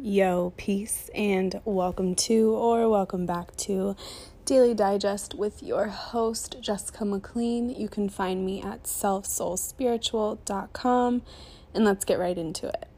Yo, 0.00 0.52
peace, 0.56 1.08
and 1.14 1.60
welcome 1.64 2.16
to 2.16 2.50
or 2.50 2.88
welcome 2.88 3.26
back 3.26 3.54
to 3.54 3.94
Daily 4.44 4.74
Digest 4.74 5.34
with 5.34 5.62
your 5.62 5.86
host, 5.86 6.56
Jessica 6.60 7.04
McLean. 7.04 7.70
You 7.70 7.88
can 7.88 8.08
find 8.08 8.44
me 8.44 8.60
at 8.60 8.82
selfsoulspiritual.com, 8.82 11.22
and 11.72 11.84
let's 11.84 12.04
get 12.04 12.18
right 12.18 12.36
into 12.36 12.66
it. 12.66 12.88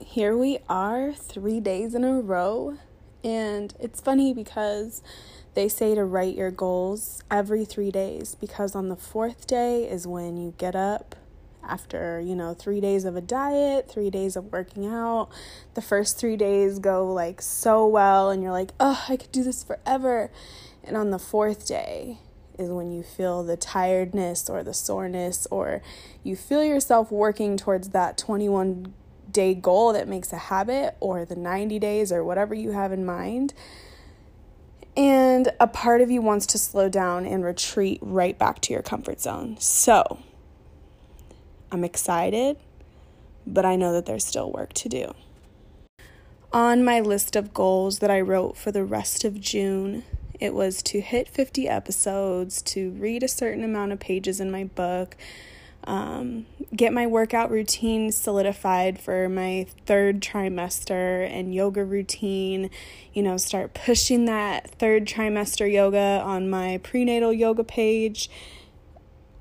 Here 0.00 0.34
we 0.34 0.60
are, 0.68 1.12
three 1.12 1.60
days 1.60 1.94
in 1.94 2.04
a 2.04 2.22
row, 2.22 2.78
and 3.24 3.74
it's 3.80 4.00
funny 4.00 4.32
because 4.32 5.02
they 5.54 5.68
say 5.68 5.94
to 5.94 6.04
write 6.04 6.36
your 6.36 6.50
goals 6.50 7.22
every 7.30 7.64
three 7.64 7.90
days 7.90 8.34
because 8.34 8.74
on 8.74 8.88
the 8.88 8.96
fourth 8.96 9.46
day 9.46 9.88
is 9.88 10.06
when 10.06 10.36
you 10.36 10.54
get 10.56 10.76
up 10.76 11.16
after, 11.68 12.20
you 12.20 12.34
know, 12.34 12.54
three 12.54 12.80
days 12.80 13.04
of 13.04 13.16
a 13.16 13.20
diet, 13.20 13.90
three 13.90 14.10
days 14.10 14.36
of 14.36 14.52
working 14.52 14.86
out. 14.86 15.28
The 15.74 15.82
first 15.82 16.18
three 16.18 16.36
days 16.36 16.78
go 16.78 17.12
like 17.12 17.42
so 17.42 17.86
well, 17.86 18.30
and 18.30 18.42
you're 18.42 18.52
like, 18.52 18.72
oh, 18.80 19.04
I 19.08 19.16
could 19.16 19.32
do 19.32 19.44
this 19.44 19.62
forever. 19.62 20.30
And 20.82 20.96
on 20.96 21.10
the 21.10 21.18
fourth 21.18 21.66
day, 21.66 22.18
is 22.58 22.70
when 22.70 22.90
you 22.90 23.02
feel 23.02 23.44
the 23.44 23.56
tiredness 23.56 24.50
or 24.50 24.62
the 24.62 24.74
soreness, 24.74 25.46
or 25.50 25.82
you 26.24 26.34
feel 26.34 26.64
yourself 26.64 27.12
working 27.12 27.56
towards 27.56 27.90
that 27.90 28.18
21 28.18 28.94
day 29.38 29.54
goal 29.54 29.92
that 29.92 30.08
makes 30.08 30.32
a 30.32 30.36
habit, 30.36 30.96
or 30.98 31.24
the 31.24 31.36
90 31.36 31.78
days, 31.78 32.10
or 32.10 32.24
whatever 32.24 32.56
you 32.56 32.72
have 32.72 32.90
in 32.90 33.06
mind. 33.06 33.54
And 34.96 35.52
a 35.60 35.68
part 35.68 36.00
of 36.00 36.10
you 36.10 36.20
wants 36.20 36.44
to 36.46 36.58
slow 36.58 36.88
down 36.88 37.24
and 37.24 37.44
retreat 37.44 38.00
right 38.02 38.36
back 38.36 38.60
to 38.62 38.72
your 38.72 38.82
comfort 38.82 39.20
zone. 39.20 39.56
So 39.60 40.18
I'm 41.70 41.84
excited, 41.84 42.56
but 43.46 43.64
I 43.64 43.76
know 43.76 43.92
that 43.92 44.06
there's 44.06 44.26
still 44.26 44.50
work 44.50 44.72
to 44.72 44.88
do. 44.88 45.14
On 46.52 46.84
my 46.84 46.98
list 46.98 47.36
of 47.36 47.54
goals 47.54 48.00
that 48.00 48.10
I 48.10 48.20
wrote 48.20 48.56
for 48.56 48.72
the 48.72 48.82
rest 48.82 49.22
of 49.22 49.40
June, 49.40 50.02
it 50.40 50.52
was 50.52 50.82
to 50.82 51.00
hit 51.00 51.28
50 51.28 51.68
episodes, 51.68 52.60
to 52.62 52.90
read 52.90 53.22
a 53.22 53.28
certain 53.28 53.62
amount 53.62 53.92
of 53.92 54.00
pages 54.00 54.40
in 54.40 54.50
my 54.50 54.64
book, 54.64 55.16
um, 55.84 56.46
get 56.74 56.92
my 56.92 57.06
workout 57.06 57.50
routine 57.50 58.12
solidified 58.12 59.00
for 59.00 59.28
my 59.28 59.66
third 59.86 60.20
trimester 60.20 61.28
and 61.30 61.54
yoga 61.54 61.84
routine, 61.84 62.70
you 63.12 63.22
know, 63.22 63.36
start 63.36 63.74
pushing 63.74 64.26
that 64.26 64.70
third 64.72 65.06
trimester 65.06 65.70
yoga 65.70 66.22
on 66.24 66.50
my 66.50 66.78
prenatal 66.82 67.32
yoga 67.32 67.64
page, 67.64 68.30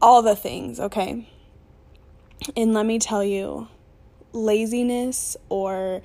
all 0.02 0.22
the 0.22 0.36
things, 0.36 0.80
okay? 0.80 1.28
And 2.56 2.74
let 2.74 2.86
me 2.86 3.00
tell 3.00 3.24
you, 3.24 3.68
laziness 4.32 5.36
or 5.50 6.02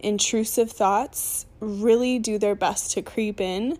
intrusive 0.00 0.70
thoughts 0.72 1.46
really 1.60 2.18
do 2.18 2.38
their 2.38 2.54
best 2.54 2.92
to 2.92 3.02
creep 3.02 3.40
in. 3.40 3.78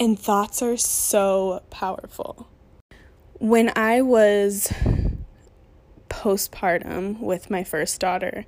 And 0.00 0.18
thoughts 0.18 0.62
are 0.62 0.76
so 0.76 1.62
powerful. 1.70 2.48
When 3.42 3.72
I 3.74 4.02
was 4.02 4.72
postpartum 6.08 7.18
with 7.18 7.50
my 7.50 7.64
first 7.64 8.00
daughter, 8.00 8.46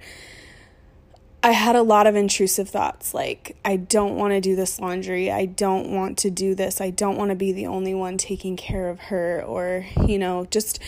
I 1.43 1.51
had 1.51 1.75
a 1.75 1.83
lot 1.83 2.07
of 2.07 2.15
intrusive 2.15 2.69
thoughts 2.69 3.13
like, 3.13 3.57
I 3.65 3.75
don't 3.75 4.15
want 4.15 4.35
to 4.35 4.41
do 4.41 4.55
this 4.55 4.79
laundry. 4.79 5.33
I 5.33 5.47
don't 5.47 5.91
want 5.91 6.17
to 6.19 6.31
do 6.31 6.55
this. 6.55 6.81
I 6.81 6.91
don't 6.91 7.19
want 7.19 7.31
to 7.31 7.35
be 7.35 7.51
the 7.51 7.67
only 7.67 7.93
one 7.93 8.17
taking 8.19 8.55
care 8.55 8.89
of 8.89 9.01
her, 9.01 9.43
or, 9.43 9.85
you 10.07 10.17
know, 10.17 10.47
just 10.53 10.79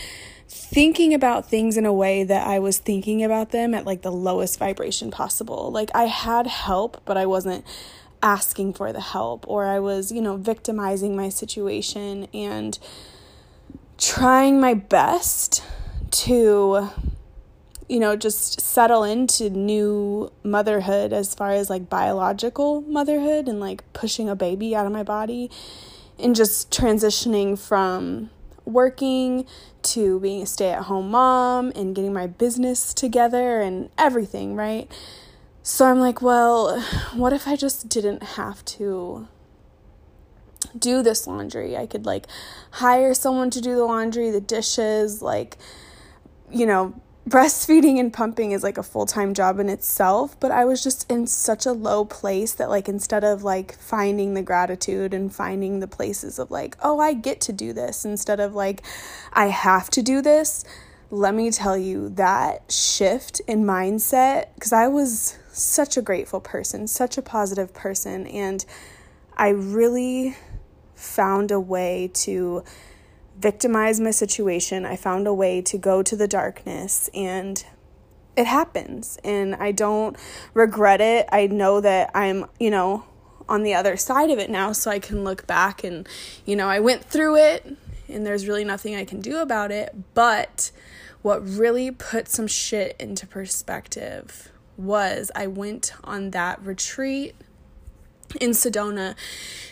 thinking 0.47 1.13
about 1.13 1.49
things 1.49 1.75
in 1.75 1.85
a 1.85 1.91
way 1.91 2.23
that 2.23 2.47
I 2.47 2.59
was 2.59 2.77
thinking 2.77 3.25
about 3.25 3.51
them 3.51 3.73
at 3.73 3.85
like 3.85 4.03
the 4.03 4.11
lowest 4.13 4.57
vibration 4.57 5.11
possible. 5.11 5.69
Like, 5.69 5.91
I 5.93 6.05
had 6.05 6.47
help, 6.47 7.01
but 7.03 7.17
I 7.17 7.25
wasn't 7.25 7.65
asking 8.23 8.75
for 8.75 8.93
the 8.93 9.01
help, 9.01 9.43
or 9.49 9.65
I 9.65 9.81
was, 9.81 10.13
you 10.13 10.21
know, 10.21 10.37
victimizing 10.37 11.13
my 11.13 11.27
situation 11.27 12.29
and 12.33 12.79
trying 13.97 14.59
my 14.59 14.73
best 14.73 15.63
to 16.11 16.89
you 17.89 17.99
know 17.99 18.15
just 18.15 18.59
settle 18.61 19.03
into 19.03 19.49
new 19.49 20.31
motherhood 20.43 21.13
as 21.13 21.33
far 21.33 21.51
as 21.51 21.69
like 21.69 21.89
biological 21.89 22.81
motherhood 22.81 23.47
and 23.47 23.59
like 23.59 23.81
pushing 23.93 24.29
a 24.29 24.35
baby 24.35 24.75
out 24.75 24.85
of 24.85 24.91
my 24.91 25.03
body 25.03 25.49
and 26.19 26.35
just 26.35 26.69
transitioning 26.71 27.57
from 27.57 28.29
working 28.65 29.45
to 29.81 30.19
being 30.19 30.41
a 30.41 30.45
stay-at-home 30.45 31.09
mom 31.09 31.71
and 31.75 31.95
getting 31.95 32.13
my 32.13 32.27
business 32.27 32.93
together 32.93 33.61
and 33.61 33.89
everything 33.97 34.55
right? 34.55 34.91
So 35.63 35.85
i'm 35.85 35.99
like 35.99 36.21
well 36.21 36.79
what 37.13 37.33
if 37.33 37.47
i 37.47 37.55
just 37.55 37.89
didn't 37.89 38.23
have 38.23 38.63
to 38.65 39.27
do 40.77 41.01
this 41.01 41.27
laundry. 41.27 41.77
I 41.77 41.85
could 41.85 42.05
like 42.05 42.27
hire 42.71 43.13
someone 43.13 43.49
to 43.51 43.61
do 43.61 43.75
the 43.75 43.85
laundry, 43.85 44.31
the 44.31 44.41
dishes, 44.41 45.21
like, 45.21 45.57
you 46.51 46.65
know, 46.65 46.99
breastfeeding 47.27 47.99
and 47.99 48.13
pumping 48.13 48.51
is 48.51 48.63
like 48.63 48.77
a 48.77 48.83
full 48.83 49.05
time 49.05 49.33
job 49.33 49.59
in 49.59 49.67
itself. 49.69 50.39
But 50.39 50.51
I 50.51 50.63
was 50.65 50.81
just 50.81 51.09
in 51.11 51.27
such 51.27 51.65
a 51.65 51.73
low 51.73 52.05
place 52.05 52.53
that, 52.53 52.69
like, 52.69 52.87
instead 52.87 53.23
of 53.23 53.43
like 53.43 53.77
finding 53.77 54.33
the 54.33 54.41
gratitude 54.41 55.13
and 55.13 55.33
finding 55.33 55.79
the 55.79 55.87
places 55.87 56.39
of 56.39 56.51
like, 56.51 56.77
oh, 56.81 56.99
I 56.99 57.13
get 57.13 57.41
to 57.41 57.53
do 57.53 57.73
this, 57.73 58.05
instead 58.05 58.39
of 58.39 58.55
like, 58.55 58.81
I 59.33 59.47
have 59.47 59.89
to 59.91 60.01
do 60.01 60.21
this, 60.21 60.63
let 61.09 61.33
me 61.33 61.51
tell 61.51 61.77
you 61.77 62.09
that 62.09 62.71
shift 62.71 63.41
in 63.47 63.63
mindset, 63.63 64.47
because 64.55 64.73
I 64.73 64.87
was 64.87 65.37
such 65.51 65.97
a 65.97 66.01
grateful 66.01 66.41
person, 66.41 66.87
such 66.87 67.17
a 67.17 67.21
positive 67.21 67.73
person, 67.73 68.27
and 68.27 68.65
I 69.35 69.49
really 69.49 70.35
found 70.97 71.51
a 71.51 71.59
way 71.59 72.09
to 72.11 72.63
victimize 73.39 73.99
my 73.99 74.11
situation. 74.11 74.85
I 74.85 74.95
found 74.95 75.27
a 75.27 75.33
way 75.33 75.61
to 75.61 75.77
go 75.77 76.01
to 76.01 76.15
the 76.15 76.27
darkness 76.27 77.09
and 77.13 77.63
it 78.35 78.47
happens 78.47 79.17
and 79.23 79.55
I 79.55 79.71
don't 79.71 80.17
regret 80.53 81.01
it. 81.01 81.27
I 81.31 81.47
know 81.47 81.81
that 81.81 82.11
I'm, 82.13 82.45
you 82.59 82.69
know, 82.69 83.05
on 83.47 83.63
the 83.63 83.73
other 83.73 83.95
side 83.95 84.29
of 84.29 84.39
it 84.39 84.49
now 84.49 84.71
so 84.71 84.91
I 84.91 84.99
can 84.99 85.23
look 85.23 85.47
back 85.47 85.83
and 85.83 86.07
you 86.45 86.55
know, 86.55 86.67
I 86.67 86.79
went 86.79 87.03
through 87.03 87.37
it 87.37 87.77
and 88.09 88.25
there's 88.25 88.47
really 88.47 88.63
nothing 88.63 88.95
I 88.95 89.05
can 89.05 89.21
do 89.21 89.37
about 89.37 89.71
it, 89.71 89.95
but 90.13 90.71
what 91.21 91.47
really 91.47 91.91
put 91.91 92.27
some 92.27 92.47
shit 92.47 92.95
into 92.99 93.27
perspective 93.27 94.51
was 94.77 95.31
I 95.35 95.47
went 95.47 95.93
on 96.03 96.31
that 96.31 96.61
retreat 96.63 97.35
in 98.39 98.51
Sedona. 98.51 99.15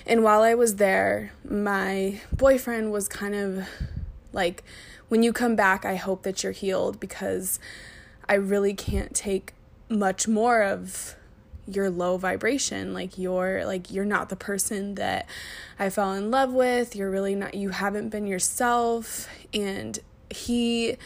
And 0.05 0.23
while 0.23 0.41
I 0.41 0.53
was 0.53 0.75
there, 0.75 1.31
my 1.47 2.21
boyfriend 2.31 2.91
was 2.91 3.07
kind 3.07 3.35
of 3.35 3.67
like, 4.33 4.63
when 5.07 5.23
you 5.23 5.33
come 5.33 5.55
back, 5.55 5.85
I 5.85 5.95
hope 5.95 6.23
that 6.23 6.43
you're 6.43 6.51
healed 6.51 6.99
because 6.99 7.59
I 8.27 8.35
really 8.35 8.73
can't 8.73 9.13
take 9.13 9.53
much 9.89 10.27
more 10.27 10.63
of 10.63 11.15
your 11.67 11.89
low 11.89 12.17
vibration. 12.17 12.93
Like 12.93 13.17
you're 13.17 13.65
like 13.65 13.91
you're 13.91 14.05
not 14.05 14.29
the 14.29 14.35
person 14.35 14.95
that 14.95 15.27
I 15.79 15.89
fell 15.89 16.13
in 16.13 16.31
love 16.31 16.53
with. 16.53 16.95
You're 16.95 17.09
really 17.09 17.35
not 17.35 17.53
you 17.53 17.69
haven't 17.69 18.09
been 18.09 18.27
yourself. 18.27 19.27
And 19.53 19.99
he 20.29 20.97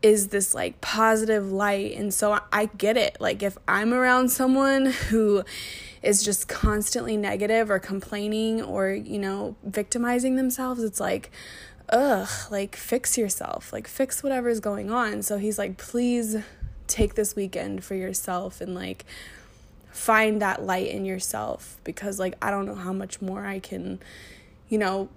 is 0.00 0.28
this 0.28 0.54
like 0.54 0.80
positive 0.80 1.50
light 1.50 1.96
and 1.96 2.14
so 2.14 2.38
I 2.52 2.66
get 2.78 2.96
it 2.96 3.16
like 3.20 3.42
if 3.42 3.58
I'm 3.66 3.92
around 3.92 4.28
someone 4.30 4.86
who 4.86 5.44
is 6.02 6.22
just 6.22 6.48
constantly 6.48 7.16
negative 7.16 7.70
or 7.70 7.78
complaining 7.78 8.62
or, 8.62 8.90
you 8.90 9.18
know, 9.18 9.56
victimizing 9.64 10.36
themselves, 10.36 10.82
it's 10.82 11.00
like, 11.00 11.30
ugh, 11.90 12.28
like 12.50 12.76
fix 12.76 13.18
yourself, 13.18 13.72
like 13.72 13.88
fix 13.88 14.22
whatever's 14.22 14.60
going 14.60 14.90
on. 14.90 15.22
So 15.22 15.38
he's 15.38 15.58
like, 15.58 15.76
please 15.76 16.36
take 16.86 17.14
this 17.14 17.34
weekend 17.34 17.84
for 17.84 17.94
yourself 17.94 18.60
and 18.60 18.74
like 18.74 19.04
find 19.90 20.40
that 20.40 20.62
light 20.62 20.88
in 20.88 21.04
yourself 21.04 21.78
because, 21.84 22.18
like, 22.18 22.34
I 22.40 22.50
don't 22.50 22.66
know 22.66 22.74
how 22.74 22.92
much 22.92 23.20
more 23.20 23.44
I 23.44 23.58
can, 23.58 23.98
you 24.68 24.78
know, 24.78 25.08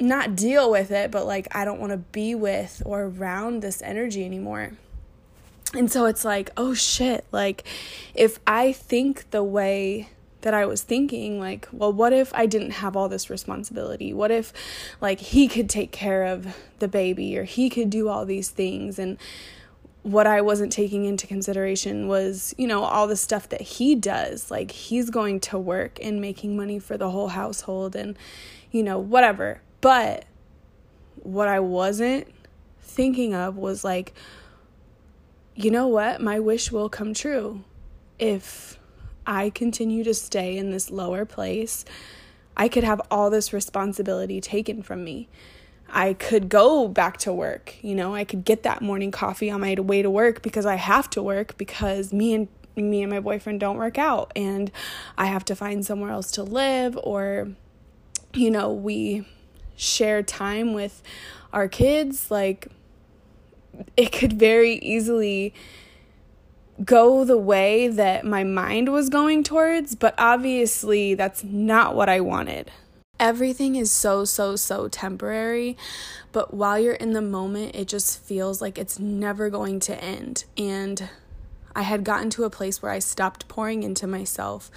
not 0.00 0.36
deal 0.36 0.70
with 0.70 0.90
it, 0.90 1.10
but 1.10 1.26
like, 1.26 1.48
I 1.54 1.64
don't 1.64 1.80
want 1.80 1.92
to 1.92 1.98
be 1.98 2.34
with 2.34 2.82
or 2.84 3.04
around 3.04 3.62
this 3.62 3.82
energy 3.82 4.24
anymore. 4.24 4.72
And 5.74 5.90
so 5.90 6.06
it's 6.06 6.24
like, 6.24 6.50
oh 6.56 6.72
shit, 6.74 7.26
like 7.32 7.64
if 8.14 8.38
I 8.46 8.72
think 8.72 9.30
the 9.30 9.44
way 9.44 10.08
that 10.42 10.54
I 10.54 10.66
was 10.66 10.82
thinking, 10.82 11.40
like, 11.40 11.68
well, 11.72 11.92
what 11.92 12.12
if 12.12 12.32
I 12.34 12.46
didn't 12.46 12.70
have 12.70 12.96
all 12.96 13.08
this 13.08 13.28
responsibility? 13.28 14.12
What 14.12 14.30
if, 14.30 14.52
like, 15.00 15.18
he 15.18 15.48
could 15.48 15.68
take 15.68 15.90
care 15.90 16.24
of 16.24 16.56
the 16.78 16.88
baby 16.88 17.36
or 17.36 17.44
he 17.44 17.68
could 17.68 17.90
do 17.90 18.08
all 18.08 18.24
these 18.24 18.48
things? 18.48 18.98
And 19.00 19.18
what 20.04 20.28
I 20.28 20.40
wasn't 20.40 20.72
taking 20.72 21.04
into 21.04 21.26
consideration 21.26 22.06
was, 22.06 22.54
you 22.56 22.68
know, 22.68 22.84
all 22.84 23.08
the 23.08 23.16
stuff 23.16 23.48
that 23.48 23.62
he 23.62 23.96
does. 23.96 24.48
Like, 24.50 24.70
he's 24.70 25.10
going 25.10 25.40
to 25.40 25.58
work 25.58 25.98
and 26.00 26.20
making 26.20 26.56
money 26.56 26.78
for 26.78 26.96
the 26.96 27.10
whole 27.10 27.28
household 27.28 27.96
and, 27.96 28.16
you 28.70 28.84
know, 28.84 28.98
whatever. 28.98 29.60
But 29.80 30.24
what 31.22 31.48
I 31.48 31.60
wasn't 31.60 32.28
thinking 32.80 33.34
of 33.34 33.56
was 33.56 33.84
like, 33.84 34.14
you 35.54 35.70
know 35.70 35.88
what? 35.88 36.20
My 36.20 36.40
wish 36.40 36.70
will 36.70 36.88
come 36.88 37.14
true 37.14 37.64
if 38.18 38.78
I 39.26 39.50
continue 39.50 40.04
to 40.04 40.14
stay 40.14 40.56
in 40.56 40.70
this 40.70 40.90
lower 40.90 41.24
place. 41.24 41.84
I 42.56 42.68
could 42.68 42.84
have 42.84 43.00
all 43.10 43.30
this 43.30 43.52
responsibility 43.52 44.40
taken 44.40 44.82
from 44.82 45.04
me. 45.04 45.28
I 45.90 46.12
could 46.12 46.48
go 46.48 46.88
back 46.88 47.16
to 47.18 47.32
work. 47.32 47.76
You 47.82 47.94
know, 47.94 48.14
I 48.14 48.24
could 48.24 48.44
get 48.44 48.62
that 48.64 48.82
morning 48.82 49.10
coffee 49.10 49.50
on 49.50 49.60
my 49.60 49.74
way 49.78 50.02
to 50.02 50.10
work 50.10 50.42
because 50.42 50.66
I 50.66 50.74
have 50.74 51.08
to 51.10 51.22
work 51.22 51.56
because 51.56 52.12
me 52.12 52.34
and 52.34 52.48
me 52.76 53.02
and 53.02 53.10
my 53.10 53.20
boyfriend 53.20 53.58
don't 53.58 53.76
work 53.76 53.98
out 53.98 54.30
and 54.36 54.70
I 55.16 55.26
have 55.26 55.44
to 55.46 55.56
find 55.56 55.84
somewhere 55.84 56.10
else 56.10 56.30
to 56.32 56.42
live 56.42 56.98
or 57.02 57.48
you 58.34 58.50
know, 58.50 58.72
we 58.72 59.26
share 59.78 60.22
time 60.22 60.74
with 60.74 61.02
our 61.52 61.68
kids 61.68 62.30
like 62.30 62.68
it 63.96 64.12
could 64.12 64.32
very 64.34 64.74
easily 64.74 65.54
go 66.84 67.24
the 67.24 67.38
way 67.38 67.88
that 67.88 68.24
my 68.24 68.44
mind 68.44 68.92
was 68.92 69.08
going 69.08 69.42
towards, 69.42 69.94
but 69.94 70.14
obviously 70.18 71.14
that's 71.14 71.42
not 71.42 71.94
what 71.94 72.08
I 72.08 72.20
wanted. 72.20 72.70
Everything 73.18 73.74
is 73.74 73.90
so, 73.90 74.24
so, 74.24 74.54
so 74.54 74.86
temporary, 74.86 75.76
but 76.30 76.54
while 76.54 76.78
you're 76.78 76.94
in 76.94 77.14
the 77.14 77.22
moment, 77.22 77.74
it 77.74 77.88
just 77.88 78.20
feels 78.20 78.60
like 78.60 78.78
it's 78.78 78.98
never 79.00 79.50
going 79.50 79.80
to 79.80 80.02
end. 80.02 80.44
And 80.56 81.08
I 81.74 81.82
had 81.82 82.04
gotten 82.04 82.30
to 82.30 82.44
a 82.44 82.50
place 82.50 82.80
where 82.80 82.92
I 82.92 83.00
stopped 83.00 83.48
pouring 83.48 83.82
into 83.82 84.06
myself. 84.06 84.70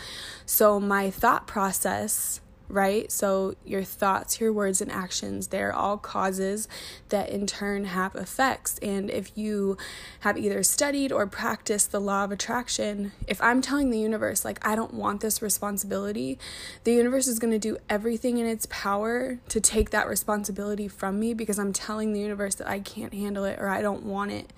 So 0.45 0.80
my 0.80 1.12
thought 1.12 1.45
process 1.45 2.41
right? 2.72 3.12
So, 3.12 3.56
your 3.66 3.84
thoughts, 3.84 4.40
your 4.40 4.54
words, 4.54 4.82
and 4.82 4.92
actions, 4.92 5.48
they're 5.48 5.74
all 5.74 5.98
causes 5.98 6.68
that 7.10 7.30
in 7.30 7.46
turn 7.46 7.86
have 7.86 8.16
effects. 8.16 8.80
And 8.80 9.10
if 9.10 9.38
you 9.38 9.78
have 10.22 10.38
either 10.38 10.64
studied 10.64 11.12
or 11.12 11.28
practiced 11.28 11.92
the 11.92 12.00
law 12.00 12.24
of 12.24 12.32
attraction, 12.32 13.12
if 13.28 13.42
I'm 13.42 13.62
telling 13.62 13.90
the 13.90 14.00
universe, 14.00 14.46
like, 14.46 14.66
I 14.66 14.76
don't 14.76 14.94
want 14.94 15.22
this 15.22 15.42
responsibility, 15.42 16.40
the 16.84 16.94
universe 16.94 17.28
is 17.28 17.40
going 17.40 17.54
to 17.54 17.60
do 17.60 17.78
everything 17.90 18.38
in 18.38 18.46
its 18.46 18.66
power 18.70 19.40
to 19.50 19.60
take 19.60 19.90
that 19.90 20.08
responsibility 20.08 20.88
from 20.88 21.20
me 21.20 21.34
because 21.34 21.60
I'm 21.60 21.74
telling 21.74 22.14
the 22.14 22.22
universe 22.22 22.56
that 22.56 22.70
I 22.70 22.80
can't 22.80 23.14
handle 23.14 23.44
it 23.44 23.60
or 23.60 23.68
I 23.68 23.82
don't 23.82 24.04
want 24.04 24.32
it. 24.32 24.54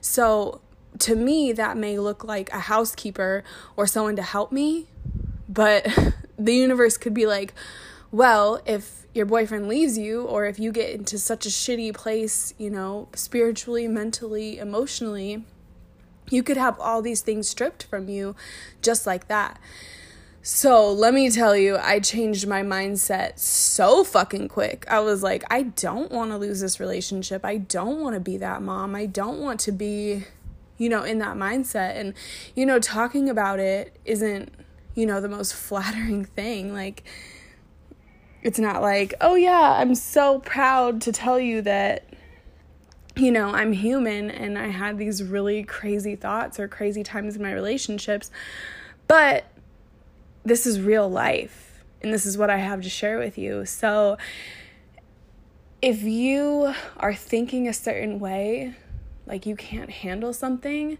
So, 0.00 0.60
to 0.98 1.14
me, 1.14 1.52
that 1.52 1.76
may 1.76 1.98
look 1.98 2.24
like 2.24 2.52
a 2.52 2.58
housekeeper 2.58 3.44
or 3.76 3.86
someone 3.86 4.16
to 4.16 4.22
help 4.22 4.50
me, 4.50 4.88
but 5.48 5.86
the 6.44 6.54
universe 6.54 6.96
could 6.96 7.14
be 7.14 7.26
like, 7.26 7.54
well, 8.10 8.60
if 8.66 9.06
your 9.14 9.26
boyfriend 9.26 9.68
leaves 9.68 9.98
you, 9.98 10.22
or 10.22 10.46
if 10.46 10.58
you 10.58 10.72
get 10.72 10.90
into 10.90 11.18
such 11.18 11.46
a 11.46 11.48
shitty 11.48 11.94
place, 11.94 12.54
you 12.58 12.70
know, 12.70 13.08
spiritually, 13.14 13.88
mentally, 13.88 14.58
emotionally, 14.58 15.44
you 16.30 16.42
could 16.42 16.56
have 16.56 16.78
all 16.78 17.02
these 17.02 17.20
things 17.20 17.48
stripped 17.48 17.84
from 17.84 18.08
you 18.08 18.36
just 18.82 19.06
like 19.06 19.28
that. 19.28 19.58
So 20.42 20.90
let 20.90 21.12
me 21.12 21.30
tell 21.30 21.54
you, 21.54 21.76
I 21.76 22.00
changed 22.00 22.46
my 22.46 22.62
mindset 22.62 23.38
so 23.38 24.04
fucking 24.04 24.48
quick. 24.48 24.86
I 24.88 25.00
was 25.00 25.22
like, 25.22 25.44
I 25.50 25.64
don't 25.64 26.10
want 26.10 26.30
to 26.30 26.38
lose 26.38 26.60
this 26.60 26.80
relationship. 26.80 27.44
I 27.44 27.58
don't 27.58 28.00
want 28.00 28.14
to 28.14 28.20
be 28.20 28.38
that 28.38 28.62
mom. 28.62 28.94
I 28.94 29.04
don't 29.04 29.40
want 29.40 29.60
to 29.60 29.72
be, 29.72 30.24
you 30.78 30.88
know, 30.88 31.02
in 31.02 31.18
that 31.18 31.36
mindset. 31.36 31.96
And, 31.96 32.14
you 32.54 32.64
know, 32.64 32.78
talking 32.78 33.28
about 33.28 33.58
it 33.58 33.98
isn't 34.06 34.50
you 34.94 35.06
know, 35.06 35.20
the 35.20 35.28
most 35.28 35.54
flattering 35.54 36.24
thing. 36.24 36.72
Like, 36.72 37.04
it's 38.42 38.58
not 38.58 38.82
like, 38.82 39.14
oh 39.20 39.34
yeah, 39.34 39.76
I'm 39.78 39.94
so 39.94 40.38
proud 40.40 41.00
to 41.02 41.12
tell 41.12 41.38
you 41.38 41.62
that, 41.62 42.08
you 43.16 43.30
know, 43.30 43.48
I'm 43.50 43.72
human 43.72 44.30
and 44.30 44.58
I 44.58 44.68
had 44.68 44.96
these 44.96 45.22
really 45.22 45.62
crazy 45.62 46.16
thoughts 46.16 46.58
or 46.58 46.66
crazy 46.68 47.02
times 47.02 47.36
in 47.36 47.42
my 47.42 47.52
relationships. 47.52 48.30
But 49.08 49.44
this 50.44 50.66
is 50.66 50.80
real 50.80 51.08
life 51.08 51.84
and 52.00 52.14
this 52.14 52.24
is 52.24 52.38
what 52.38 52.48
I 52.48 52.56
have 52.56 52.82
to 52.82 52.88
share 52.88 53.18
with 53.18 53.36
you. 53.36 53.66
So, 53.66 54.16
if 55.82 56.02
you 56.02 56.74
are 56.98 57.14
thinking 57.14 57.66
a 57.66 57.72
certain 57.72 58.20
way, 58.20 58.74
like 59.26 59.46
you 59.46 59.56
can't 59.56 59.90
handle 59.90 60.32
something, 60.32 60.98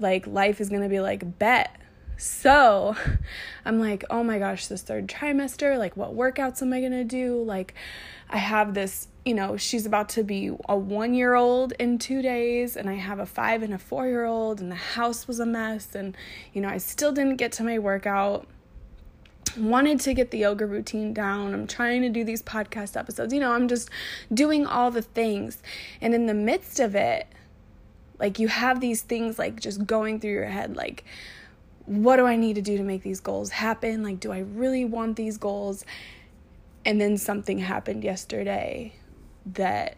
like 0.00 0.26
life 0.26 0.60
is 0.60 0.68
going 0.68 0.82
to 0.82 0.88
be 0.88 1.00
like, 1.00 1.38
bet 1.38 1.76
so 2.16 2.96
I'm 3.64 3.78
like, 3.78 4.04
oh 4.10 4.22
my 4.22 4.38
gosh, 4.38 4.66
this 4.66 4.82
third 4.82 5.06
trimester, 5.08 5.78
like, 5.78 5.96
what 5.96 6.14
workouts 6.14 6.62
am 6.62 6.72
I 6.72 6.80
gonna 6.80 7.04
do? 7.04 7.42
Like, 7.42 7.74
I 8.28 8.38
have 8.38 8.74
this, 8.74 9.08
you 9.24 9.34
know, 9.34 9.56
she's 9.56 9.86
about 9.86 10.08
to 10.10 10.24
be 10.24 10.50
a 10.68 10.76
one 10.76 11.14
year 11.14 11.34
old 11.34 11.72
in 11.78 11.98
two 11.98 12.22
days, 12.22 12.76
and 12.76 12.88
I 12.88 12.94
have 12.94 13.18
a 13.18 13.26
five 13.26 13.62
and 13.62 13.74
a 13.74 13.78
four 13.78 14.06
year 14.06 14.24
old, 14.24 14.60
and 14.60 14.70
the 14.70 14.76
house 14.76 15.28
was 15.28 15.40
a 15.40 15.46
mess, 15.46 15.94
and, 15.94 16.16
you 16.52 16.60
know, 16.60 16.68
I 16.68 16.78
still 16.78 17.12
didn't 17.12 17.36
get 17.36 17.52
to 17.52 17.64
my 17.64 17.78
workout. 17.78 18.46
Wanted 19.56 20.00
to 20.00 20.12
get 20.12 20.32
the 20.32 20.38
yoga 20.38 20.66
routine 20.66 21.14
down. 21.14 21.54
I'm 21.54 21.66
trying 21.66 22.02
to 22.02 22.10
do 22.10 22.24
these 22.24 22.42
podcast 22.42 22.94
episodes. 22.94 23.32
You 23.32 23.40
know, 23.40 23.52
I'm 23.52 23.68
just 23.68 23.88
doing 24.34 24.66
all 24.66 24.90
the 24.90 25.00
things. 25.00 25.62
And 26.02 26.14
in 26.14 26.26
the 26.26 26.34
midst 26.34 26.78
of 26.78 26.94
it, 26.94 27.26
like, 28.18 28.38
you 28.38 28.48
have 28.48 28.80
these 28.80 29.00
things 29.00 29.38
like 29.38 29.58
just 29.58 29.86
going 29.86 30.20
through 30.20 30.32
your 30.32 30.46
head, 30.46 30.76
like, 30.76 31.04
what 31.86 32.16
do 32.16 32.26
I 32.26 32.36
need 32.36 32.54
to 32.56 32.62
do 32.62 32.76
to 32.76 32.82
make 32.82 33.02
these 33.02 33.20
goals 33.20 33.50
happen? 33.50 34.02
Like, 34.02 34.20
do 34.20 34.32
I 34.32 34.40
really 34.40 34.84
want 34.84 35.16
these 35.16 35.38
goals? 35.38 35.84
And 36.84 37.00
then 37.00 37.16
something 37.16 37.58
happened 37.58 38.04
yesterday 38.04 38.94
that 39.46 39.96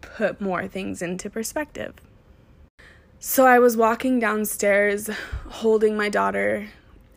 put 0.00 0.40
more 0.40 0.66
things 0.66 1.02
into 1.02 1.30
perspective. 1.30 1.94
So 3.18 3.46
I 3.46 3.58
was 3.58 3.76
walking 3.76 4.18
downstairs 4.18 5.08
holding 5.48 5.96
my 5.96 6.10
daughter, 6.10 6.68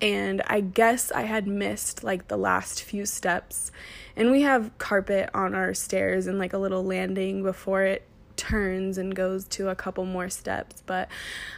and 0.01 0.41
I 0.47 0.61
guess 0.61 1.11
I 1.11 1.23
had 1.23 1.47
missed 1.47 2.03
like 2.03 2.27
the 2.27 2.37
last 2.37 2.81
few 2.81 3.05
steps. 3.05 3.71
And 4.15 4.31
we 4.31 4.41
have 4.43 4.77
carpet 4.77 5.29
on 5.33 5.53
our 5.53 5.73
stairs 5.73 6.27
and 6.27 6.39
like 6.39 6.53
a 6.53 6.57
little 6.57 6.83
landing 6.83 7.43
before 7.43 7.83
it 7.83 8.07
turns 8.37 8.97
and 8.97 9.15
goes 9.15 9.45
to 9.49 9.69
a 9.69 9.75
couple 9.75 10.05
more 10.05 10.29
steps. 10.29 10.81
But 10.85 11.09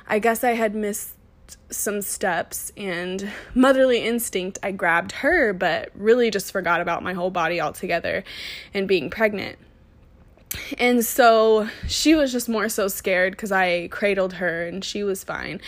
I 0.07 0.19
guess 0.19 0.43
I 0.43 0.53
had 0.53 0.73
missed 0.73 1.11
some 1.69 2.01
steps 2.01 2.71
and 2.77 3.31
motherly 3.53 4.03
instinct 4.03 4.57
i 4.63 4.71
grabbed 4.71 5.11
her 5.11 5.53
but 5.53 5.89
really 5.95 6.29
just 6.29 6.51
forgot 6.51 6.81
about 6.81 7.03
my 7.03 7.13
whole 7.13 7.31
body 7.31 7.59
altogether 7.59 8.23
and 8.73 8.87
being 8.87 9.09
pregnant 9.09 9.57
and 10.77 11.05
so 11.05 11.69
she 11.87 12.15
was 12.15 12.31
just 12.31 12.49
more 12.49 12.69
so 12.69 12.87
scared 12.87 13.33
because 13.33 13.51
I 13.51 13.87
cradled 13.89 14.33
her 14.33 14.65
and 14.65 14.83
she 14.83 15.03
was 15.03 15.23
fine. 15.23 15.61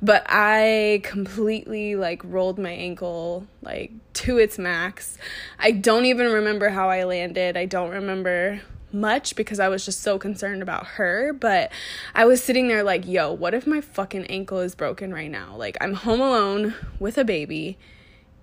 But 0.00 0.24
I 0.28 1.00
completely 1.02 1.96
like 1.96 2.22
rolled 2.24 2.58
my 2.58 2.70
ankle 2.70 3.46
like 3.62 3.92
to 4.14 4.38
its 4.38 4.58
max. 4.58 5.18
I 5.58 5.72
don't 5.72 6.04
even 6.04 6.30
remember 6.30 6.68
how 6.68 6.88
I 6.88 7.04
landed. 7.04 7.56
I 7.56 7.66
don't 7.66 7.90
remember 7.90 8.60
much 8.92 9.36
because 9.36 9.60
I 9.60 9.68
was 9.68 9.84
just 9.84 10.02
so 10.02 10.18
concerned 10.18 10.62
about 10.62 10.86
her. 10.86 11.32
But 11.32 11.72
I 12.14 12.24
was 12.24 12.42
sitting 12.42 12.68
there 12.68 12.82
like, 12.82 13.06
yo, 13.06 13.32
what 13.32 13.54
if 13.54 13.66
my 13.66 13.80
fucking 13.80 14.26
ankle 14.26 14.60
is 14.60 14.74
broken 14.74 15.12
right 15.12 15.30
now? 15.30 15.54
Like, 15.56 15.76
I'm 15.80 15.94
home 15.94 16.20
alone 16.20 16.74
with 16.98 17.18
a 17.18 17.24
baby, 17.24 17.78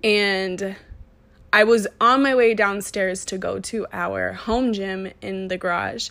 and 0.03 0.75
I 1.51 1.63
was 1.63 1.87
on 1.99 2.21
my 2.21 2.35
way 2.35 2.53
downstairs 2.53 3.25
to 3.25 3.37
go 3.37 3.59
to 3.59 3.87
our 3.91 4.33
home 4.33 4.73
gym 4.73 5.11
in 5.21 5.47
the 5.47 5.57
garage. 5.57 6.09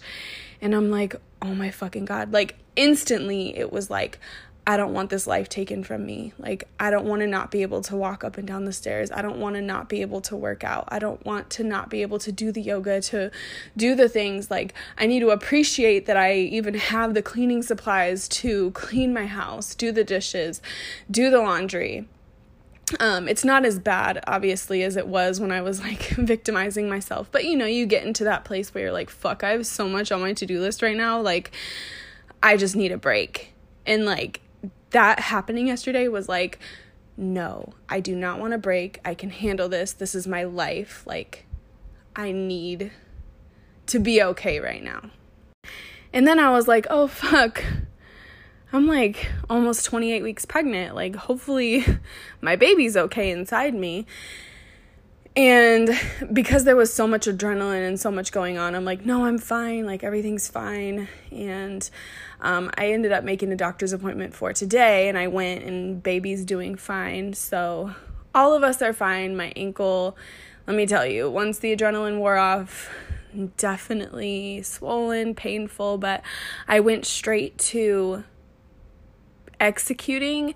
And 0.60 0.74
I'm 0.74 0.90
like, 0.90 1.14
oh 1.42 1.54
my 1.54 1.70
fucking 1.70 2.06
God. 2.06 2.32
Like, 2.32 2.56
instantly, 2.74 3.56
it 3.56 3.70
was 3.72 3.90
like, 3.90 4.18
I 4.68 4.76
don't 4.76 4.92
want 4.92 5.10
this 5.10 5.28
life 5.28 5.48
taken 5.48 5.84
from 5.84 6.04
me. 6.04 6.32
Like, 6.38 6.68
I 6.80 6.90
don't 6.90 7.04
want 7.04 7.20
to 7.20 7.28
not 7.28 7.52
be 7.52 7.62
able 7.62 7.82
to 7.82 7.94
walk 7.94 8.24
up 8.24 8.36
and 8.36 8.48
down 8.48 8.64
the 8.64 8.72
stairs. 8.72 9.12
I 9.12 9.22
don't 9.22 9.38
want 9.38 9.54
to 9.54 9.62
not 9.62 9.88
be 9.88 10.00
able 10.02 10.20
to 10.22 10.34
work 10.34 10.64
out. 10.64 10.88
I 10.88 10.98
don't 10.98 11.24
want 11.24 11.50
to 11.50 11.64
not 11.64 11.88
be 11.88 12.02
able 12.02 12.18
to 12.18 12.32
do 12.32 12.50
the 12.50 12.60
yoga, 12.60 13.00
to 13.02 13.30
do 13.76 13.94
the 13.94 14.08
things. 14.08 14.50
Like, 14.50 14.74
I 14.98 15.06
need 15.06 15.20
to 15.20 15.30
appreciate 15.30 16.06
that 16.06 16.16
I 16.16 16.34
even 16.34 16.74
have 16.74 17.14
the 17.14 17.22
cleaning 17.22 17.62
supplies 17.62 18.26
to 18.28 18.72
clean 18.72 19.14
my 19.14 19.26
house, 19.26 19.72
do 19.76 19.92
the 19.92 20.02
dishes, 20.02 20.60
do 21.08 21.30
the 21.30 21.38
laundry. 21.38 22.08
Um, 22.98 23.28
it's 23.28 23.44
not 23.44 23.64
as 23.64 23.78
bad, 23.78 24.22
obviously, 24.26 24.82
as 24.82 24.96
it 24.96 25.06
was 25.06 25.40
when 25.40 25.52
I 25.52 25.60
was 25.60 25.80
like 25.80 26.02
victimizing 26.08 26.88
myself. 26.88 27.28
But 27.30 27.44
you 27.44 27.56
know, 27.56 27.66
you 27.66 27.86
get 27.86 28.04
into 28.04 28.24
that 28.24 28.44
place 28.44 28.74
where 28.74 28.84
you're 28.84 28.92
like, 28.92 29.10
fuck, 29.10 29.44
I 29.44 29.50
have 29.50 29.66
so 29.66 29.88
much 29.88 30.10
on 30.10 30.20
my 30.20 30.32
to 30.32 30.46
do 30.46 30.60
list 30.60 30.82
right 30.82 30.96
now. 30.96 31.20
Like, 31.20 31.52
I 32.42 32.56
just 32.56 32.74
need 32.74 32.90
a 32.90 32.98
break. 32.98 33.52
And 33.86 34.04
like, 34.04 34.40
that 34.90 35.20
happening 35.20 35.68
yesterday 35.68 36.08
was 36.08 36.28
like, 36.28 36.58
no, 37.16 37.72
I 37.88 38.00
do 38.00 38.14
not 38.14 38.38
want 38.38 38.52
to 38.52 38.58
break. 38.58 39.00
I 39.04 39.14
can 39.14 39.30
handle 39.30 39.68
this. 39.68 39.92
This 39.92 40.14
is 40.14 40.26
my 40.26 40.44
life. 40.44 41.02
Like, 41.06 41.46
I 42.14 42.32
need 42.32 42.92
to 43.86 43.98
be 43.98 44.22
okay 44.22 44.60
right 44.60 44.82
now. 44.82 45.10
And 46.12 46.26
then 46.26 46.38
I 46.38 46.50
was 46.50 46.68
like, 46.68 46.86
oh, 46.90 47.06
fuck. 47.06 47.62
I'm 48.72 48.86
like 48.86 49.30
almost 49.48 49.84
28 49.86 50.22
weeks 50.22 50.44
pregnant. 50.44 50.94
Like, 50.94 51.16
hopefully, 51.16 51.84
my 52.40 52.56
baby's 52.56 52.96
okay 52.96 53.30
inside 53.30 53.74
me. 53.74 54.06
And 55.34 55.90
because 56.32 56.64
there 56.64 56.76
was 56.76 56.92
so 56.92 57.06
much 57.06 57.26
adrenaline 57.26 57.86
and 57.86 58.00
so 58.00 58.10
much 58.10 58.32
going 58.32 58.56
on, 58.56 58.74
I'm 58.74 58.86
like, 58.86 59.04
no, 59.04 59.26
I'm 59.26 59.38
fine. 59.38 59.84
Like, 59.84 60.02
everything's 60.02 60.48
fine. 60.48 61.08
And 61.30 61.88
um, 62.40 62.70
I 62.76 62.92
ended 62.92 63.12
up 63.12 63.24
making 63.24 63.52
a 63.52 63.56
doctor's 63.56 63.92
appointment 63.92 64.34
for 64.34 64.52
today, 64.52 65.08
and 65.08 65.16
I 65.16 65.26
went, 65.28 65.64
and 65.64 66.02
baby's 66.02 66.44
doing 66.44 66.76
fine. 66.76 67.34
So, 67.34 67.94
all 68.34 68.54
of 68.54 68.62
us 68.62 68.82
are 68.82 68.92
fine. 68.92 69.36
My 69.36 69.52
ankle, 69.56 70.16
let 70.66 70.76
me 70.76 70.86
tell 70.86 71.06
you, 71.06 71.30
once 71.30 71.58
the 71.58 71.74
adrenaline 71.74 72.18
wore 72.18 72.36
off, 72.36 72.90
definitely 73.56 74.62
swollen, 74.62 75.34
painful, 75.34 75.98
but 75.98 76.22
I 76.68 76.80
went 76.80 77.06
straight 77.06 77.56
to 77.58 78.24
executing 79.58 80.54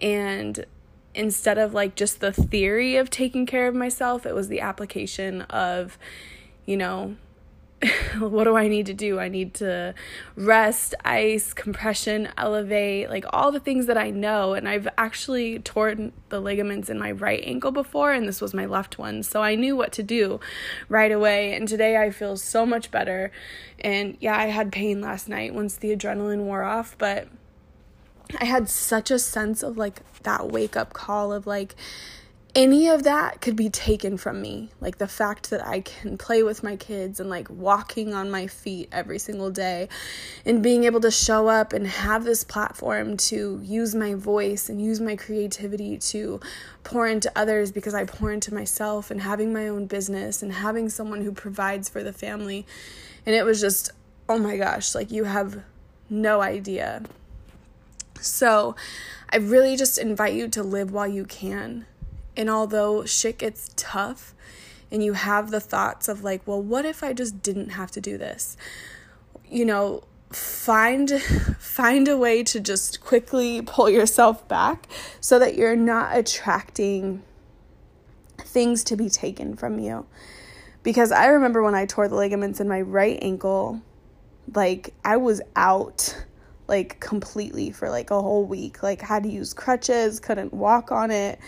and 0.00 0.66
instead 1.14 1.58
of 1.58 1.74
like 1.74 1.94
just 1.94 2.20
the 2.20 2.32
theory 2.32 2.96
of 2.96 3.10
taking 3.10 3.46
care 3.46 3.68
of 3.68 3.74
myself, 3.74 4.24
it 4.26 4.34
was 4.34 4.48
the 4.48 4.60
application 4.60 5.42
of, 5.42 5.98
you 6.66 6.76
know, 6.76 7.16
what 8.18 8.44
do 8.44 8.56
I 8.56 8.68
need 8.68 8.86
to 8.86 8.94
do? 8.94 9.18
I 9.18 9.28
need 9.28 9.54
to 9.54 9.94
rest, 10.36 10.94
ice, 11.04 11.54
compression, 11.54 12.28
elevate, 12.36 13.08
like 13.08 13.24
all 13.32 13.50
the 13.50 13.60
things 13.60 13.86
that 13.86 13.96
I 13.96 14.10
know. 14.10 14.52
And 14.52 14.68
I've 14.68 14.86
actually 14.98 15.60
torn 15.60 16.12
the 16.28 16.40
ligaments 16.40 16.90
in 16.90 16.98
my 16.98 17.10
right 17.10 17.42
ankle 17.44 17.70
before, 17.70 18.12
and 18.12 18.28
this 18.28 18.40
was 18.40 18.52
my 18.52 18.66
left 18.66 18.98
one. 18.98 19.22
So 19.22 19.42
I 19.42 19.54
knew 19.54 19.76
what 19.76 19.92
to 19.92 20.02
do 20.02 20.40
right 20.88 21.10
away. 21.10 21.54
And 21.54 21.66
today 21.66 21.96
I 21.96 22.10
feel 22.10 22.36
so 22.36 22.66
much 22.66 22.90
better. 22.90 23.32
And 23.80 24.16
yeah, 24.20 24.36
I 24.36 24.46
had 24.46 24.72
pain 24.72 25.00
last 25.00 25.28
night 25.28 25.54
once 25.54 25.76
the 25.76 25.96
adrenaline 25.96 26.40
wore 26.40 26.62
off, 26.62 26.96
but 26.98 27.28
I 28.38 28.44
had 28.44 28.68
such 28.68 29.10
a 29.10 29.18
sense 29.18 29.62
of 29.62 29.78
like 29.78 30.00
that 30.22 30.50
wake 30.50 30.76
up 30.76 30.92
call 30.92 31.32
of 31.32 31.46
like 31.46 31.74
any 32.54 32.88
of 32.88 33.04
that 33.04 33.40
could 33.40 33.56
be 33.56 33.70
taken 33.70 34.16
from 34.16 34.42
me. 34.42 34.70
Like 34.80 34.98
the 34.98 35.08
fact 35.08 35.50
that 35.50 35.64
I 35.66 35.80
can 35.80 36.18
play 36.18 36.42
with 36.42 36.62
my 36.62 36.76
kids 36.76 37.20
and 37.20 37.30
like 37.30 37.48
walking 37.48 38.14
on 38.14 38.30
my 38.30 38.46
feet 38.46 38.88
every 38.92 39.18
single 39.18 39.50
day 39.50 39.88
and 40.44 40.62
being 40.62 40.84
able 40.84 41.00
to 41.00 41.10
show 41.10 41.48
up 41.48 41.72
and 41.72 41.86
have 41.86 42.24
this 42.24 42.44
platform 42.44 43.16
to 43.16 43.60
use 43.62 43.94
my 43.94 44.14
voice 44.14 44.68
and 44.68 44.80
use 44.80 45.00
my 45.00 45.16
creativity 45.16 45.96
to 45.98 46.40
pour 46.82 47.06
into 47.06 47.30
others 47.36 47.72
because 47.72 47.94
I 47.94 48.04
pour 48.04 48.32
into 48.32 48.52
myself 48.52 49.10
and 49.10 49.20
having 49.20 49.52
my 49.52 49.68
own 49.68 49.86
business 49.86 50.42
and 50.42 50.52
having 50.52 50.88
someone 50.88 51.22
who 51.22 51.32
provides 51.32 51.88
for 51.88 52.02
the 52.02 52.12
family. 52.12 52.66
And 53.26 53.34
it 53.34 53.44
was 53.44 53.60
just, 53.60 53.90
oh 54.28 54.38
my 54.38 54.56
gosh, 54.56 54.94
like 54.94 55.10
you 55.10 55.24
have 55.24 55.62
no 56.08 56.40
idea 56.40 57.02
so 58.20 58.76
I 59.32 59.36
really 59.36 59.76
just 59.76 59.98
invite 59.98 60.34
you 60.34 60.48
to 60.48 60.62
live 60.62 60.92
while 60.92 61.06
you 61.06 61.24
can. 61.24 61.86
And 62.40 62.48
although 62.48 63.04
shit 63.04 63.36
gets 63.36 63.70
tough 63.76 64.34
and 64.90 65.04
you 65.04 65.12
have 65.12 65.50
the 65.50 65.60
thoughts 65.60 66.08
of 66.08 66.24
like, 66.24 66.40
well, 66.46 66.62
what 66.62 66.86
if 66.86 67.04
I 67.04 67.12
just 67.12 67.42
didn't 67.42 67.68
have 67.68 67.90
to 67.90 68.00
do 68.00 68.16
this? 68.16 68.56
You 69.50 69.66
know, 69.66 70.04
find 70.30 71.20
find 71.58 72.08
a 72.08 72.16
way 72.16 72.42
to 72.44 72.58
just 72.58 73.02
quickly 73.02 73.60
pull 73.60 73.90
yourself 73.90 74.48
back 74.48 74.86
so 75.20 75.38
that 75.38 75.54
you're 75.54 75.76
not 75.76 76.16
attracting 76.16 77.22
things 78.38 78.84
to 78.84 78.96
be 78.96 79.10
taken 79.10 79.54
from 79.54 79.78
you. 79.78 80.06
Because 80.82 81.12
I 81.12 81.26
remember 81.26 81.62
when 81.62 81.74
I 81.74 81.84
tore 81.84 82.08
the 82.08 82.14
ligaments 82.14 82.58
in 82.58 82.66
my 82.66 82.80
right 82.80 83.18
ankle, 83.20 83.82
like 84.54 84.94
I 85.04 85.18
was 85.18 85.42
out 85.56 86.24
like 86.68 87.00
completely 87.00 87.70
for 87.70 87.90
like 87.90 88.10
a 88.10 88.22
whole 88.22 88.46
week. 88.46 88.82
Like 88.82 89.02
had 89.02 89.24
to 89.24 89.28
use 89.28 89.52
crutches, 89.52 90.20
couldn't 90.20 90.54
walk 90.54 90.90
on 90.90 91.10
it. 91.10 91.38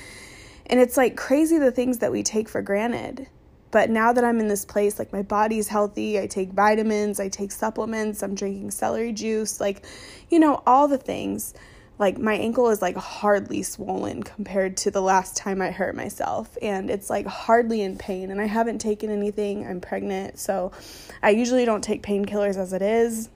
And 0.67 0.81
it's 0.81 0.97
like 0.97 1.17
crazy 1.17 1.59
the 1.59 1.73
things 1.73 1.99
that 1.99 2.13
we 2.13 2.23
take 2.23 2.49
for 2.49 2.63
granted. 2.63 3.29
But 3.71 3.89
now 3.89 4.13
that 4.13 4.23
I'm 4.23 4.39
in 4.39 4.49
this 4.49 4.67
place, 4.67 4.99
like 4.99 5.13
my 5.13 5.23
body's 5.23 5.69
healthy, 5.69 6.21
I 6.21 6.27
take 6.27 6.51
vitamins, 6.53 7.19
I 7.19 7.29
take 7.29 7.51
supplements, 7.51 8.23
I'm 8.23 8.35
drinking 8.35 8.71
celery 8.71 9.13
juice, 9.13 9.61
like, 9.61 9.85
you 10.29 10.39
know, 10.39 10.63
all 10.67 10.89
the 10.89 10.99
things. 10.99 11.55
Like 11.99 12.19
my 12.19 12.35
ankle 12.35 12.69
is 12.69 12.83
like 12.83 12.97
hardly 12.97 13.63
swollen 13.63 14.23
compared 14.23 14.77
to 14.79 14.91
the 14.91 15.01
last 15.01 15.37
time 15.37 15.63
I 15.63 15.71
hurt 15.71 15.95
myself. 15.95 16.57
And 16.61 16.91
it's 16.91 17.09
like 17.09 17.27
hardly 17.27 17.81
in 17.81 17.97
pain. 17.97 18.31
And 18.31 18.41
I 18.41 18.47
haven't 18.47 18.79
taken 18.79 19.11
anything. 19.11 19.67
I'm 19.67 19.81
pregnant. 19.81 20.39
So 20.39 20.73
I 21.23 21.31
usually 21.31 21.65
don't 21.65 21.83
take 21.83 22.03
painkillers 22.03 22.57
as 22.57 22.73
it 22.73 22.83
is. 22.83 23.31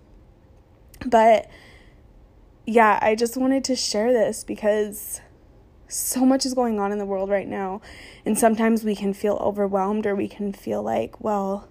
But 1.07 1.49
yeah, 2.67 2.99
I 3.01 3.15
just 3.15 3.37
wanted 3.37 3.65
to 3.65 3.77
share 3.77 4.13
this 4.13 4.45
because 4.45 5.21
so 5.89 6.25
much 6.25 6.45
is 6.45 6.55
going 6.55 6.79
on 6.81 6.93
in 6.93 6.99
the 6.99 7.07
world 7.07 7.31
right 7.31 7.49
now. 7.49 7.81
And 8.25 8.39
sometimes 8.39 8.85
we 8.85 8.97
can 8.97 9.15
feel 9.15 9.37
overwhelmed 9.37 10.07
or 10.07 10.15
we 10.15 10.29
can 10.29 10.53
feel 10.53 10.83
like, 10.83 11.21
well, 11.21 11.69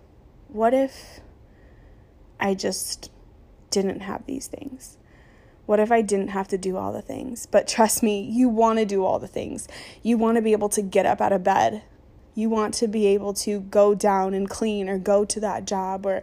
what 0.48 0.74
if 0.74 1.20
I 2.40 2.54
just 2.54 3.12
didn't 3.70 4.02
have 4.02 4.26
these 4.26 4.48
things? 4.48 4.98
What 5.66 5.80
if 5.80 5.92
I 5.92 6.02
didn't 6.02 6.30
have 6.30 6.48
to 6.50 6.58
do 6.58 6.78
all 6.78 6.94
the 6.94 7.02
things? 7.02 7.46
But 7.46 7.68
trust 7.68 8.04
me, 8.04 8.22
you 8.22 8.48
want 8.48 8.80
to 8.80 8.86
do 8.86 9.04
all 9.04 9.20
the 9.20 9.28
things. 9.28 9.68
You 10.04 10.18
want 10.18 10.36
to 10.36 10.42
be 10.42 10.52
able 10.52 10.70
to 10.70 10.82
get 10.82 11.06
up 11.06 11.22
out 11.22 11.34
of 11.34 11.44
bed. 11.44 11.84
You 12.36 12.50
want 12.50 12.74
to 12.76 12.88
be 12.88 13.08
able 13.08 13.34
to 13.34 13.62
go 13.62 13.96
down 13.96 14.34
and 14.34 14.50
clean 14.50 14.88
or 14.88 15.00
go 15.00 15.26
to 15.26 15.40
that 15.40 15.66
job 15.66 16.06
or 16.06 16.22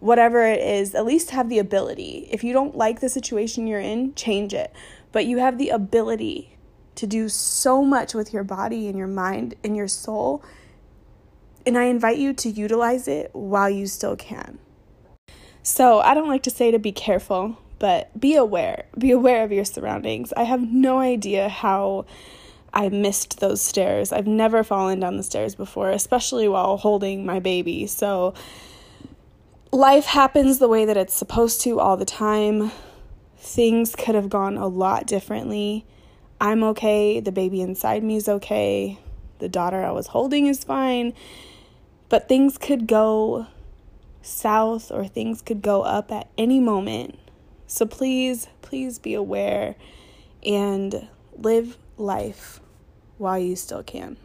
whatever 0.00 0.44
it 0.44 0.60
is, 0.60 0.94
at 0.94 1.04
least 1.04 1.30
have 1.30 1.48
the 1.48 1.58
ability. 1.58 2.26
If 2.30 2.42
you 2.42 2.52
don't 2.52 2.76
like 2.76 3.00
the 3.00 3.08
situation 3.08 3.66
you're 3.66 3.78
in, 3.78 4.14
change 4.14 4.54
it. 4.54 4.72
But 5.12 5.26
you 5.26 5.38
have 5.38 5.58
the 5.58 5.68
ability 5.68 6.56
to 7.00 7.06
do 7.06 7.30
so 7.30 7.82
much 7.82 8.12
with 8.12 8.30
your 8.32 8.44
body 8.44 8.86
and 8.86 8.98
your 8.98 9.06
mind 9.06 9.54
and 9.64 9.74
your 9.74 9.88
soul. 9.88 10.44
And 11.64 11.78
I 11.78 11.84
invite 11.84 12.18
you 12.18 12.34
to 12.34 12.50
utilize 12.50 13.08
it 13.08 13.30
while 13.32 13.70
you 13.70 13.86
still 13.86 14.16
can. 14.16 14.58
So, 15.62 16.00
I 16.00 16.14
don't 16.14 16.28
like 16.28 16.42
to 16.44 16.50
say 16.50 16.70
to 16.70 16.78
be 16.78 16.92
careful, 16.92 17.58
but 17.78 18.18
be 18.18 18.34
aware. 18.34 18.84
Be 18.98 19.10
aware 19.10 19.44
of 19.44 19.52
your 19.52 19.64
surroundings. 19.64 20.32
I 20.36 20.44
have 20.44 20.62
no 20.62 20.98
idea 20.98 21.48
how 21.48 22.04
I 22.72 22.90
missed 22.90 23.40
those 23.40 23.62
stairs. 23.62 24.12
I've 24.12 24.26
never 24.26 24.62
fallen 24.62 25.00
down 25.00 25.16
the 25.16 25.22
stairs 25.22 25.54
before, 25.54 25.90
especially 25.90 26.48
while 26.48 26.76
holding 26.76 27.24
my 27.24 27.40
baby. 27.40 27.86
So, 27.86 28.34
life 29.72 30.04
happens 30.04 30.58
the 30.58 30.68
way 30.68 30.84
that 30.84 30.98
it's 30.98 31.14
supposed 31.14 31.62
to 31.62 31.80
all 31.80 31.96
the 31.96 32.04
time. 32.04 32.72
Things 33.38 33.94
could 33.94 34.14
have 34.14 34.28
gone 34.28 34.58
a 34.58 34.66
lot 34.66 35.06
differently. 35.06 35.86
I'm 36.40 36.62
okay. 36.64 37.20
The 37.20 37.32
baby 37.32 37.60
inside 37.60 38.02
me 38.02 38.16
is 38.16 38.28
okay. 38.28 38.98
The 39.38 39.48
daughter 39.48 39.84
I 39.84 39.90
was 39.90 40.08
holding 40.08 40.46
is 40.46 40.64
fine. 40.64 41.12
But 42.08 42.28
things 42.28 42.56
could 42.58 42.86
go 42.86 43.46
south 44.22 44.90
or 44.90 45.06
things 45.06 45.42
could 45.42 45.62
go 45.62 45.82
up 45.82 46.10
at 46.10 46.28
any 46.38 46.60
moment. 46.60 47.18
So 47.66 47.86
please, 47.86 48.48
please 48.62 48.98
be 48.98 49.14
aware 49.14 49.76
and 50.44 51.08
live 51.36 51.76
life 51.96 52.60
while 53.18 53.38
you 53.38 53.54
still 53.54 53.82
can. 53.82 54.16